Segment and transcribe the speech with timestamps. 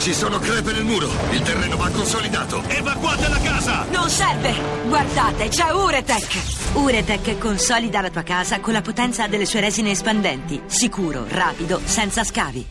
[0.00, 1.08] Ci sono crepe nel muro.
[1.30, 2.62] Il terreno va consolidato.
[2.68, 3.84] Evacuate la casa!
[3.90, 4.54] Non serve!
[4.88, 6.72] Guardate, c'è Uretech!
[6.74, 10.62] Uretech consolida la tua casa con la potenza delle sue resine espandenti.
[10.64, 12.66] Sicuro, rapido, senza scavi.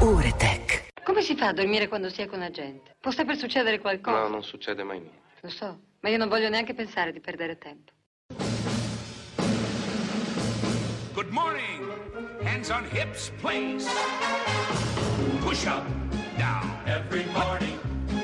[0.00, 0.88] Uretech.
[1.02, 2.94] Come si fa a dormire quando si è con la gente?
[3.00, 4.20] Può sempre succedere qualcosa.
[4.20, 5.18] No, non succede mai niente.
[5.40, 7.90] Lo so, ma io non voglio neanche pensare di perdere tempo.
[11.14, 11.90] Good morning.
[12.44, 13.88] Hands on hips, please.
[15.40, 15.84] Push up.
[16.90, 17.78] Every morning.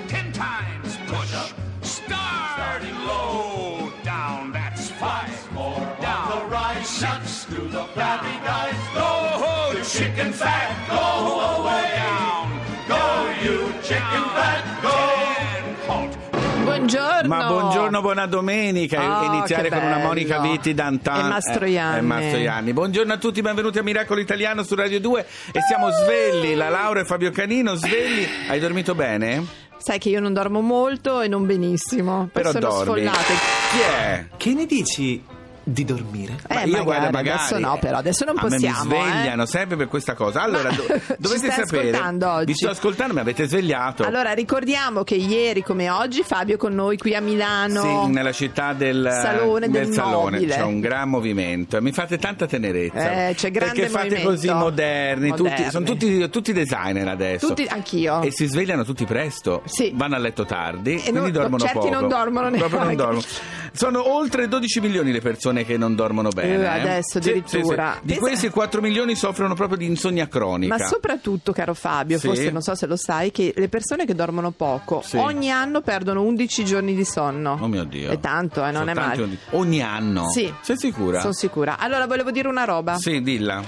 [0.08, 1.50] Ten times push up.
[1.82, 2.56] Start.
[2.56, 3.92] Starting low.
[4.02, 5.52] Down, that's five.
[5.52, 6.30] More down.
[6.30, 6.88] the rise.
[6.88, 7.44] Six.
[7.44, 8.74] To the flabby guys.
[8.92, 10.74] Go, the chicken fat.
[10.90, 11.94] Go away.
[11.94, 12.46] Down.
[12.88, 13.04] Go,
[13.44, 14.82] you chicken fat.
[14.82, 14.95] Go.
[16.90, 17.26] Buongiorno.
[17.28, 19.20] Ma buongiorno, buona domenica.
[19.22, 19.98] Oh, Iniziare con una.
[19.98, 21.98] Monica Vitti d'Antan E Mastroianni.
[21.98, 22.72] e Mastroianni.
[22.72, 27.00] Buongiorno a tutti, benvenuti a Miracolo Italiano su Radio 2 e siamo svegli, la Laura
[27.00, 28.24] e Fabio Canino, svegli.
[28.48, 29.44] Hai dormito bene?
[29.78, 32.28] Sai che io non dormo molto e non benissimo.
[32.32, 32.82] Però sono dormi.
[32.84, 33.32] sfollate.
[33.72, 34.26] Chi è?
[34.36, 35.24] Che ne dici
[35.68, 36.34] di dormire?
[36.48, 38.84] Eh, Ma io magari, guarda, magari adesso no, però adesso non a me possiamo.
[38.84, 39.46] mi svegliano eh.
[39.46, 40.42] sempre per questa cosa.
[40.42, 41.88] Allora, Ma do- ci dovete stai sapere.
[41.90, 42.44] ascoltando oggi?
[42.46, 44.04] Vi sto ascoltando, mi avete svegliato.
[44.04, 47.80] Allora, ricordiamo che ieri, come oggi, Fabio è con noi qui a Milano.
[48.04, 50.54] Sì, nella città del Salone del salone mobile.
[50.54, 53.28] c'è un gran movimento e mi fate tanta tenerezza.
[53.28, 54.28] Eh, c'è grande Perché fate movimento.
[54.30, 55.70] così moderni, tutti- Moderni.
[55.70, 57.46] sono tutti, tutti designer adesso.
[57.48, 58.22] Tutti- anch'io.
[58.22, 59.90] E si svegliano tutti presto, Sì.
[59.94, 61.90] vanno a letto tardi, E quindi non- dormono certi poco.
[61.90, 62.96] non dormono Proprio non neanche.
[63.02, 63.24] dormono.
[63.72, 66.54] Sono oltre 12 milioni le persone che non dormono bene.
[66.56, 66.66] Eh, eh.
[66.66, 67.92] adesso Sì, addirittura.
[67.92, 68.00] sì, sì.
[68.02, 70.76] Di Pensa- questi 4 milioni soffrono proprio di insonnia cronica.
[70.76, 72.26] Ma soprattutto, caro Fabio, Sì.
[72.26, 75.16] forse non so se lo sai, che le persone che dormono poco Sì.
[75.16, 77.58] ogni anno perdono 11 giorni di sonno.
[77.60, 78.10] Oh mio Dio.
[78.10, 79.22] È tanto, eh, non Sono è male.
[79.22, 80.28] ogni- Ogni anno?
[80.30, 80.52] Sì.
[80.60, 81.20] Sei sicura?
[81.20, 81.78] Sono sicura.
[81.78, 82.96] Allora, volevo dire una roba.
[82.96, 83.62] Sì, dilla.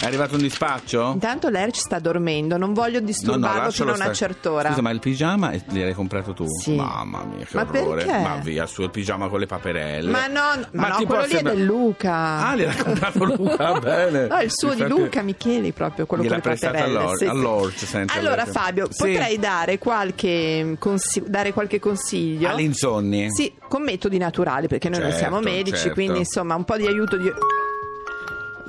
[0.00, 1.10] È arrivato un dispaccio?
[1.12, 4.70] Intanto Lerch sta dormendo, non voglio disturbarlo fino a una certa ora.
[4.70, 6.46] Scusa, ma il pigiama gliel'hai comprato tu?
[6.48, 6.74] Sì.
[6.74, 8.04] Mamma mia, che Ma orrore.
[8.04, 8.18] perché?
[8.22, 10.10] Ma via, su il pigiama con le paperelle.
[10.10, 12.12] Ma no, ma no, ti quello lì è sembra- del Luca.
[12.14, 14.26] Ah, gliel'ha comprato Luca, bene.
[14.26, 16.80] No, il suo di Luca Micheli, proprio quello con le paperelle.
[16.98, 17.30] all'Or- sì, sì.
[17.30, 18.46] all'Orge, senti, Allora.
[18.46, 19.04] Fabio, Sì.
[19.12, 22.48] potrei dare qualche, consi- dare qualche consiglio?
[22.48, 23.30] All'insonni?
[23.30, 25.92] Sì, con metodi naturali, perché noi non Certo, siamo medici, certo.
[25.92, 27.30] quindi insomma un po' di aiuto di...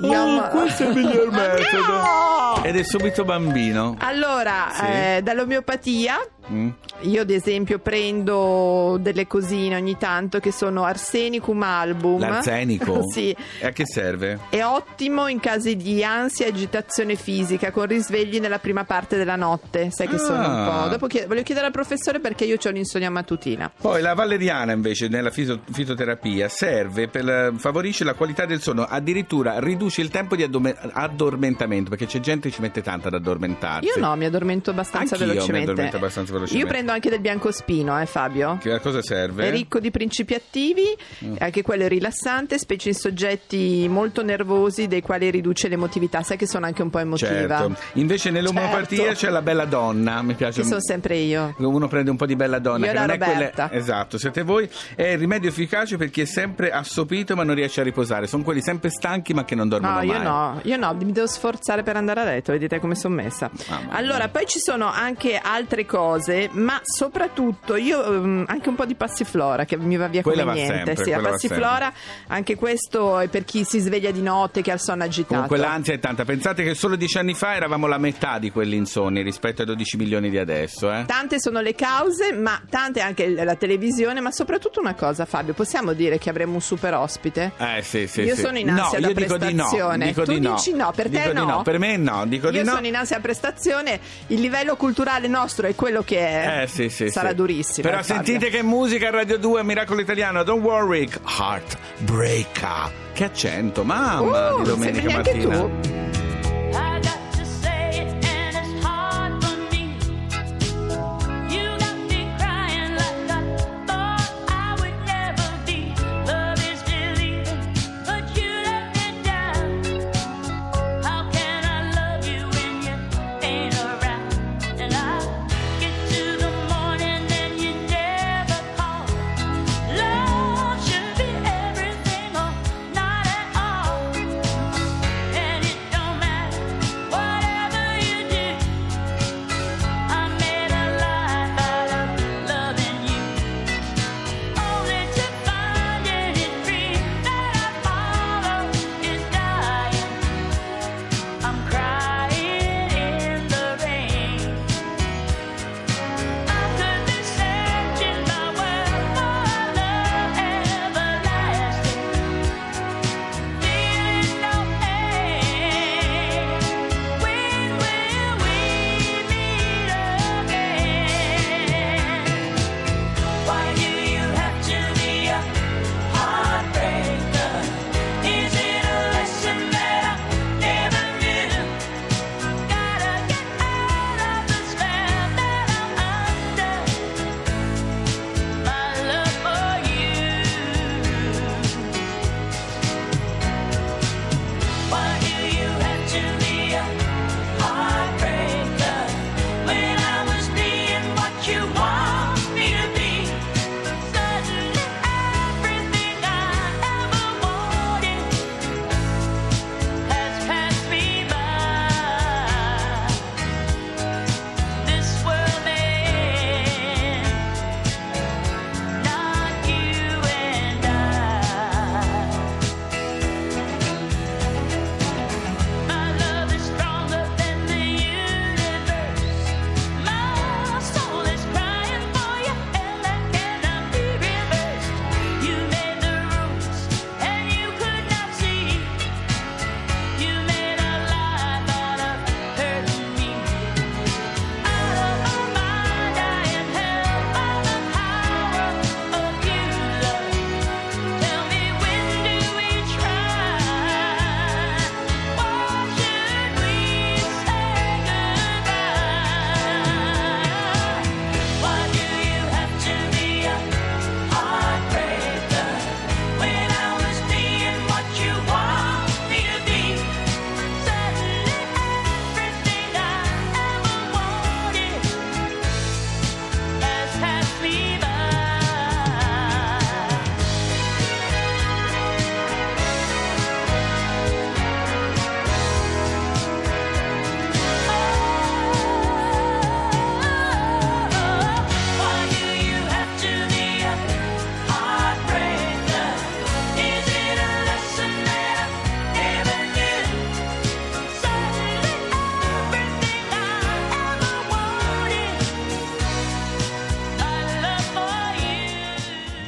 [0.00, 2.62] Oh, Io- questo è il miglior metodo.
[2.64, 3.96] Ed è subito bambino.
[3.98, 4.84] Allora, Sì.
[4.84, 6.18] eh, dall'omeopatia,
[6.50, 6.68] Mm.
[7.02, 12.18] io ad esempio prendo delle cosine ogni tanto che sono arsenicum album.
[12.20, 13.02] L'arsenico?
[13.12, 13.34] sì.
[13.60, 14.38] E a che serve?
[14.48, 19.36] È ottimo in casi di ansia e agitazione fisica, con risvegli nella prima parte della
[19.36, 19.90] notte.
[19.92, 20.80] Sai che sono un Ah.
[20.82, 20.88] po'.
[20.88, 23.70] Dopo chied- voglio chiedere al professore perché io ho l'insonnia mattutina.
[23.80, 29.58] Poi la valeriana invece nella fiso- fitoterapia serve per favorisce la qualità del sonno, addirittura
[29.60, 33.86] riduce il tempo di addome- addormentamento, perché c'è gente che ci mette tanto ad addormentarsi.
[33.86, 35.70] Io no, mi addormento abbastanza Anch'io mi velocemente.
[35.70, 36.66] addormento abbastanza velocemente.
[36.66, 38.58] Io prendo anche del biancospino, eh, Fabio.
[38.60, 39.46] Che a cosa serve?
[39.46, 40.84] È ricco di principi attivi,
[41.24, 41.36] Mm.
[41.38, 46.22] anche quello è rilassante, specie in soggetti molto nervosi, dei quali riduce l'emotività.
[46.22, 47.30] Sai che sono anche un po' emotiva.
[47.58, 47.76] Certo.
[47.94, 49.18] Invece nell'omeopatia Certo.
[49.18, 50.62] c'è la bella donna, mi piace.
[50.62, 51.54] Che sono sempre io.
[51.58, 52.86] Uno prende un po' di bella donna.
[52.86, 53.68] Io che la non è Roberta.
[53.68, 54.68] quella- Esatto, siete voi.
[54.94, 58.26] È il rimedio efficace per chi è sempre assopito ma non riesce a riposare.
[58.26, 60.06] Sono quelli sempre stanchi ma che non dormono No, mai.
[60.08, 63.50] io no, io no, mi devo sforzare per andare a letto, vedete come sono messa.
[63.90, 66.21] Allora, poi ci sono anche altre cose,
[66.52, 70.54] ma soprattutto io ehm, anche un po' di passiflora che mi va via Quella come
[70.54, 70.84] va niente.
[70.94, 71.92] sempre, sì, la passiflora,
[72.28, 75.32] anche questo è per chi si sveglia di notte che ha il sonno agitato.
[75.34, 76.24] Comunque l'ansia è tanta.
[76.24, 79.96] Pensate che solo dieci anni fa eravamo la metà di quelli insonni rispetto ai 12
[79.96, 80.92] milioni di adesso.
[80.92, 81.04] Eh?
[81.06, 85.92] Tante sono le cause, ma tante anche la televisione, ma soprattutto una cosa, Fabio, possiamo
[85.92, 87.52] dire che avremo un super ospite?
[87.56, 88.40] Eh sì, sì, Io sì.
[88.42, 89.62] sono in ansia no, da io dico di no.
[89.64, 90.06] prestazione.
[90.06, 90.54] Dico Tu di no.
[90.54, 91.62] dici no, per te Dico di no?
[91.62, 92.74] Per me no, dico Io di no.
[92.74, 96.62] sono in ansia a prestazione, il livello culturale nostro è quello che è.
[96.62, 97.34] Eh sì, sì, Sarà sì.
[97.34, 97.88] durissimo.
[97.88, 101.08] Però eh, sentite che musica Radio 2 Miracolo Italiano, Don't worry,
[101.38, 102.90] Heartbreaker.
[103.12, 105.56] Che accento, mamma, Uh, di domenica anche mattina.
[105.58, 106.01] tu.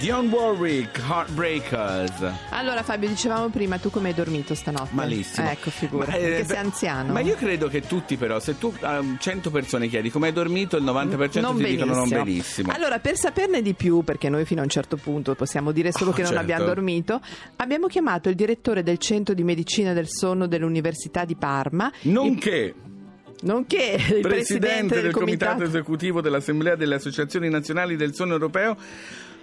[0.04, 2.30] Dionne Warwick, Heartbreakers.
[2.50, 4.90] Allora Fabio, dicevamo prima, tu come hai dormito stanotte?
[4.90, 5.48] Malissimo.
[5.48, 7.12] Ecco, figura, Ma, eh, perché beh, sei anziano.
[7.14, 10.76] Ma io credo che tutti però, se tu a 100 persone chiedi come hai dormito,
[10.76, 12.70] il 90% non ti dicono non benissimo.
[12.74, 16.10] Allora, per saperne di più, perché noi fino a un certo punto possiamo dire solo
[16.10, 16.44] Oh, che non certo.
[16.44, 17.20] abbiamo dormito,
[17.56, 22.74] abbiamo chiamato il direttore del Centro di Medicina del Sonno dell'Università di Parma, Nonché
[23.40, 28.76] nonché il presidente, presidente del comitato comitato esecutivo dell'Assemblea delle Associazioni Nazionali del Sonno Europeo.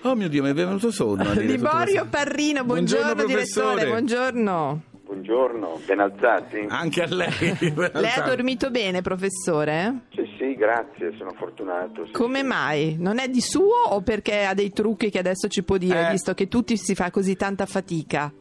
[0.03, 1.31] Oh mio Dio, mi è venuto sonno.
[1.33, 2.63] Liborio Parrino.
[2.63, 3.75] Buongiorno, professore.
[3.75, 4.81] direttore, buongiorno.
[5.05, 6.65] Buongiorno, ben alzati?
[6.69, 7.29] Anche a lei.
[7.93, 10.05] Lei ha dormito bene, professore?
[10.15, 12.05] Sì, sì, grazie, sono fortunato.
[12.05, 12.45] sì, Come sì.
[12.45, 12.95] mai?
[12.97, 16.11] Non è di suo o perché ha dei trucchi che adesso ci può dire, Eh.
[16.11, 18.31] visto che tutti si fa così tanta fatica?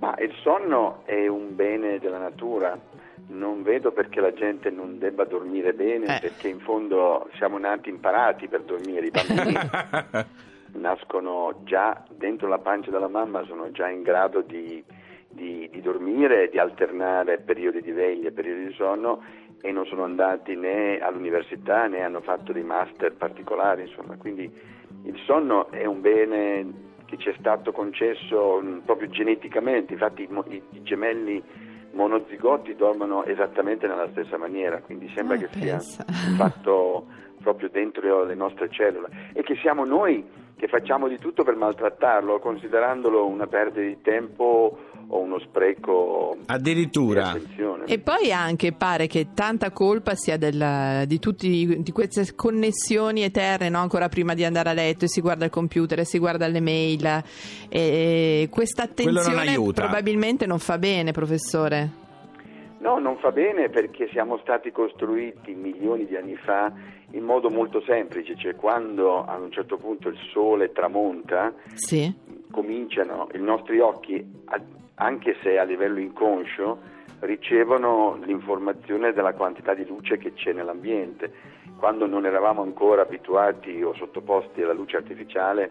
[0.00, 2.78] Ma il sonno è un bene della natura.
[3.28, 6.20] Non vedo perché la gente non debba dormire bene, Eh.
[6.20, 9.06] perché in fondo siamo nati imparati per dormire.
[9.06, 9.56] I bambini
[10.74, 14.82] nascono già dentro la pancia della mamma, sono già in grado di,
[15.28, 19.22] di- di dormire, di alternare periodi di veglia e periodi di sonno
[19.60, 24.16] e non sono andati né all'università né hanno fatto dei master particolari, insomma.
[24.16, 24.42] Quindi
[25.04, 30.62] il sonno è un bene che ci è stato concesso mh, proprio geneticamente, infatti i,
[30.70, 31.42] i- gemelli
[31.92, 36.04] monozigoti dormono esattamente nella stessa maniera, quindi sembra Ah, che sia pensa.
[36.36, 37.06] fatto
[37.42, 40.24] proprio dentro le nostre cellule e che siamo noi
[40.64, 46.44] che facciamo di tutto per maltrattarlo, considerandolo una perdita di tempo o uno spreco di
[46.46, 47.30] Addirittura.
[47.32, 47.84] attenzione.
[47.84, 53.68] E poi anche pare che tanta colpa sia del- di tutte di queste connessioni eterne,
[53.68, 53.78] no?
[53.80, 56.60] ancora prima di andare a letto, e si guarda il computer, e si guarda le
[56.60, 57.22] mail.
[57.68, 62.02] E questa Quello non attenzione probabilmente non fa bene, professore.
[62.84, 66.70] No, non fa bene perché siamo stati costruiti milioni di anni fa
[67.12, 72.12] in modo molto semplice, cioè quando a un certo punto il sole tramonta, Sì.
[72.50, 74.22] cominciano i nostri occhi,
[74.96, 76.78] anche se a livello inconscio,
[77.20, 81.32] ricevono l'informazione della quantità di luce che c'è nell'ambiente.
[81.78, 85.70] Quando non eravamo ancora abituati o sottoposti alla luce artificiale,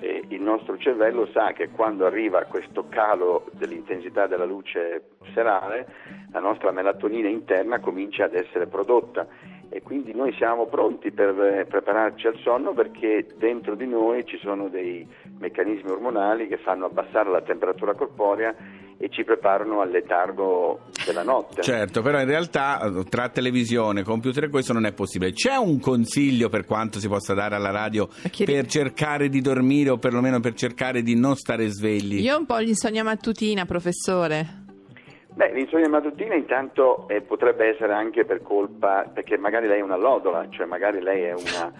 [0.00, 5.86] eh, il nostro cervello sa che quando arriva questo calo dell'intensità della luce serale,
[6.32, 9.26] la nostra melatonina interna comincia ad essere prodotta.
[9.70, 14.38] E quindi noi siamo pronti per eh, prepararci al sonno perché dentro di noi ci
[14.38, 15.06] sono dei
[15.38, 18.54] meccanismi ormonali che fanno abbassare la temperatura corporea
[19.00, 21.62] e ci preparano al letargo della notte.
[21.62, 25.32] Certo, però in realtà eh, tra televisione, computer e questo non è possibile.
[25.32, 28.08] C'è un consiglio per quanto si possa dare alla radio
[28.44, 32.20] per cercare di dormire o perlomeno per cercare di non stare svegli?
[32.20, 34.66] Io ho un po' l'insonnia mattutina, professore.
[35.32, 39.96] Beh, l'insonnia mattutina intanto eh, potrebbe essere anche per colpa, perché magari lei è una
[39.96, 41.72] lodola, cioè magari lei è una,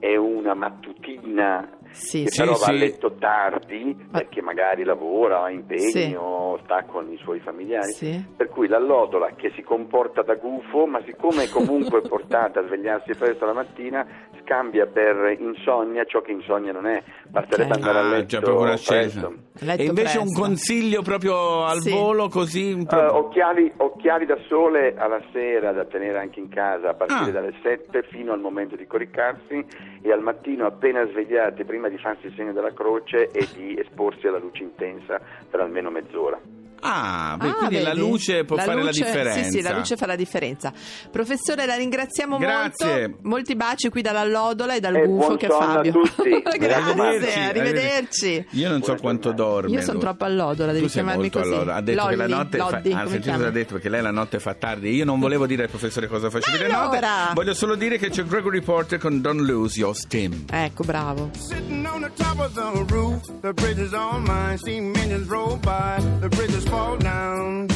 [0.00, 2.40] è una mattutina Sì, che sì.
[2.40, 7.16] però Sì, va a letto tardi perché magari lavora, ha impegni o sta con i
[7.18, 7.92] suoi familiari.
[8.36, 12.66] Per cui la lodola che si comporta da gufo, ma siccome è comunque portata a
[12.66, 14.04] svegliarsi presto la mattina,
[14.44, 17.02] scambia per insonnia ciò che insonnia non è.
[17.28, 19.30] Basterebbe andare a Ah, letto già proprio una scelta.
[19.60, 20.40] Letto E invece un presto.
[20.40, 21.90] consiglio proprio al Sì.
[21.90, 26.48] volo così un Eh, po'- occhiali, occhiali da sole alla sera da tenere anche in
[26.48, 27.32] casa a partire Ah.
[27.32, 29.64] dalle 7 fino al momento di coricarsi
[30.02, 34.26] e al mattino appena svegliati prima di farsi il segno della croce e di esporsi
[34.26, 35.20] alla luce intensa
[35.50, 36.38] per almeno mezz'ora.
[36.80, 38.00] Ah, beh, Ah, quindi la vedi?
[38.00, 39.42] luce può La fare luce- la differenza.
[39.42, 40.72] Sì, sì, la luce fa la differenza.
[41.10, 43.08] Professore, la ringraziamo Grazie.
[43.08, 43.18] molto.
[43.28, 45.92] Molti baci qui dalla Lodola e dal E gufo che è Fabio.
[45.92, 46.42] tutti.
[46.58, 48.46] Grazie, Arrivederci, arrivederci.
[48.50, 49.70] Io non so quanto dorme.
[49.70, 51.52] Io sono troppo all'odola, devi tu sei chiamarmi molto così.
[51.52, 51.74] all'ora.
[51.76, 52.70] Ha detto che la Lolli, notte fa...
[52.70, 53.36] Loddi, ah, sentito chiami?
[53.38, 54.90] cosa ha detto perché lei la notte fa tardi.
[54.94, 56.96] Io non volevo dire al professore cosa facevi di notte.
[56.98, 57.30] allora?
[57.34, 60.44] Voglio solo dire che c'è Gregory Porter con Don't Lose Your Steam.
[60.50, 61.30] Ecco, bravo.
[61.38, 64.58] Sitting on the top of the roof, the bridge is all mine.
[64.58, 67.68] See millions roll by, the bridges fall down,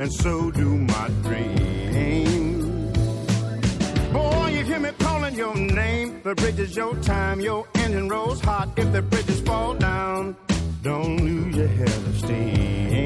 [0.00, 2.64] and so do my dreams.
[4.16, 6.08] Boy, you hear me calling your name.
[6.22, 8.68] The bridge is your time, your engine rolls hot.
[8.82, 10.36] If the bridges fall down,
[10.82, 13.05] don't lose your head of steam.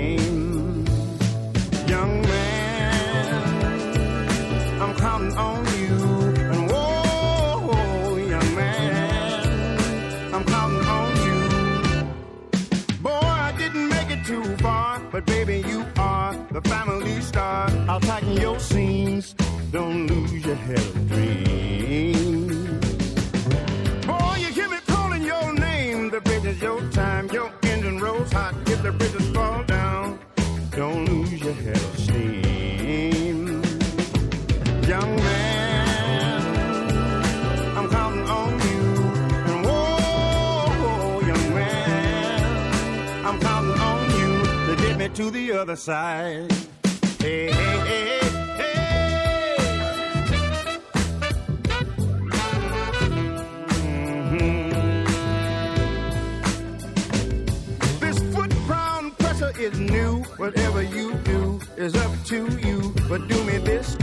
[26.61, 27.29] your time.
[27.31, 30.19] Your engine rolls hot if the bridges fall down.
[30.71, 33.63] Don't lose your head of steam,
[34.87, 36.47] young man.
[37.77, 38.81] I'm counting on you.
[39.51, 44.31] And whoa, young man, I'm counting on you
[44.67, 46.53] to get me to the other side.
[47.19, 47.60] Hey.
[59.61, 60.23] is new.
[60.39, 62.95] Whatever you do is up to you.
[63.09, 63.95] But do me this